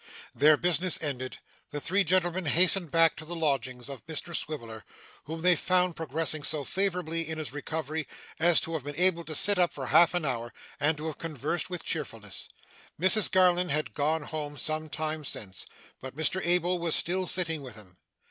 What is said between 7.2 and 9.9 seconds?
in his recovery as to have been able to sit up for